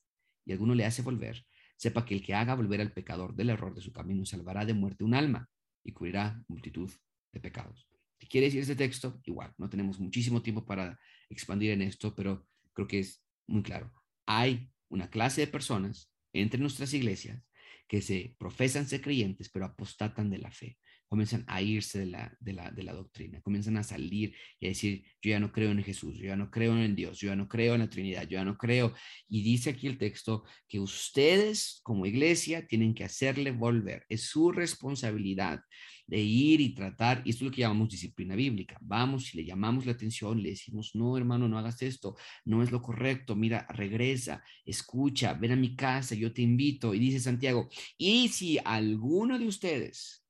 [0.45, 1.45] y alguno le hace volver,
[1.77, 4.75] sepa que el que haga volver al pecador del error de su camino salvará de
[4.75, 5.51] muerte un alma
[5.83, 6.91] y cubrirá multitud
[7.33, 7.89] de pecados.
[8.19, 9.21] ¿Qué quiere decir este texto?
[9.25, 10.99] Igual, no tenemos muchísimo tiempo para
[11.29, 13.93] expandir en esto, pero creo que es muy claro.
[14.27, 17.43] Hay una clase de personas entre nuestras iglesias
[17.89, 20.79] que se profesan ser creyentes, pero apostatan de la fe
[21.13, 24.71] comienzan a irse de la, de, la, de la doctrina, comienzan a salir y a
[24.71, 27.37] decir, yo ya no creo en Jesús, yo ya no creo en Dios, yo ya
[27.37, 28.95] no creo en la Trinidad, yo ya no creo.
[29.29, 34.53] Y dice aquí el texto que ustedes como iglesia tienen que hacerle volver, es su
[34.53, 35.61] responsabilidad
[36.07, 38.79] de ir y tratar, y esto es lo que llamamos disciplina bíblica.
[38.81, 42.73] Vamos y le llamamos la atención, le decimos, no, hermano, no hagas esto, no es
[42.73, 46.95] lo correcto, mira, regresa, escucha, ven a mi casa, yo te invito.
[46.95, 50.22] Y dice Santiago, y si alguno de ustedes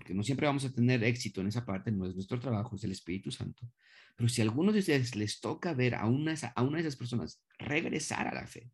[0.00, 2.84] porque no siempre vamos a tener éxito en esa parte, no es nuestro trabajo, es
[2.84, 3.70] el Espíritu Santo.
[4.16, 6.96] Pero si a algunos de ustedes les toca ver a una, a una de esas
[6.96, 8.72] personas regresar a la fe,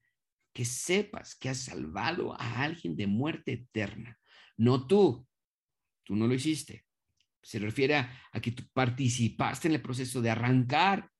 [0.52, 4.16] que sepas que has salvado a alguien de muerte eterna,
[4.56, 5.26] no tú,
[6.04, 6.84] tú no lo hiciste.
[7.42, 11.10] Se refiere a, a que tú participaste en el proceso de arrancar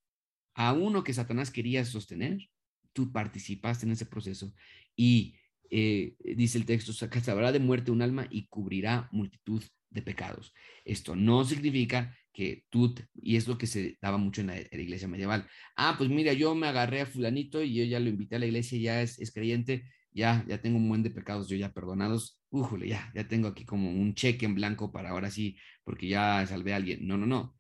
[0.55, 2.49] a uno que Satanás quería sostener.
[2.93, 4.55] Tú participaste en ese proceso
[4.95, 5.35] y
[5.71, 10.53] eh, dice el texto, sabrá de muerte un alma y cubrirá multitud de pecados.
[10.85, 15.09] Esto no significa que tú, y es lo que se daba mucho en la, iglesia
[15.09, 18.39] medieval, ah, pues mira, yo me agarré a fulanito y yo ya lo invité a
[18.39, 19.85] la iglesia, ya es, es creyente,
[20.17, 23.64] ya, ya tengo un buen de pecados, yo ya perdonados, újule, ya, ya tengo aquí
[23.64, 27.07] como un cheque en blanco para ahora sí, porque ya salvé a alguien.
[27.07, 27.55] No, no, no.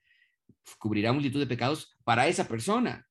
[0.78, 3.06] Cubrirá multitud de pecados para esa persona.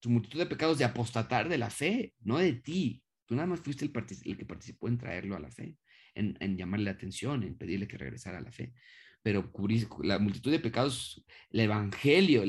[0.00, 3.02] Tu multitud de pecados de apostatar de la fe, no de ti.
[3.28, 3.92] Tú nada más fuiste el,
[4.24, 5.76] el que participó en traerlo a la fe
[6.18, 8.72] en, llamarle la atención, en pedirle que regresara a la fe.
[9.22, 12.42] Pero cubrir la multitud de pecados, el evangelio,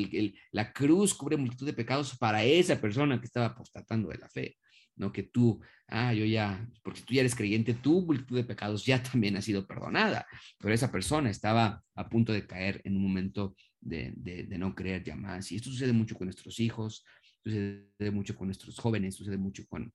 [0.51, 4.57] la cruz cubre multitud de pecados para esa persona que estaba apostatando de la fe.
[4.95, 8.85] No que tú, ah, yo ya, porque tú ya eres creyente, tu multitud de pecados
[8.85, 10.27] ya también ha sido perdonada.
[10.59, 15.03] Pero esa persona estaba a punto de caer en un momento de, de no creer
[15.03, 15.51] ya más.
[15.51, 17.05] Y esto sucede mucho con nuestros hijos,
[17.43, 19.91] sucede mucho con nuestros jóvenes, sucede mucho con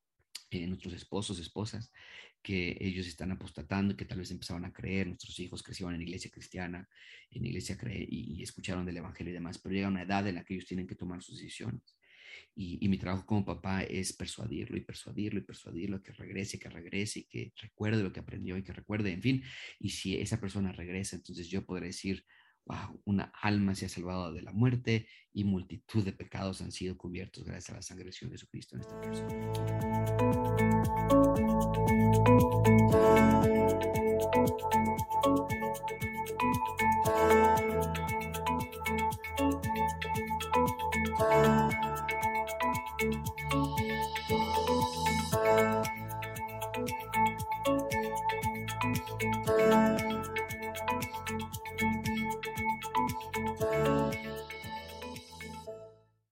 [0.50, 1.92] eh, nuestros esposos, esposas,
[2.44, 6.30] que ellos están apostatando, que tal vez empezaron a creer, nuestros hijos crecieron en iglesia
[6.30, 6.86] cristiana,
[7.30, 10.44] en iglesia cree, y, escucharon del Evangelio y demás, pero llega una edad en la
[10.44, 11.96] que ellos tienen que tomar sus decisiones.
[12.54, 17.20] Y, mi trabajo como papá es persuadirlo y persuadirlo y persuadirlo que regrese, que regrese
[17.20, 19.42] y que recuerde lo que aprendió y que recuerde, en fin.
[19.78, 22.24] Y si esa persona regresa, entonces yo podré decir,
[22.66, 26.96] wow, una alma se ha salvado de la muerte y multitud de pecados han sido
[26.98, 29.93] cubiertos gracias a la sangre de Jesucristo en esta persona.
[30.84, 31.23] Bye.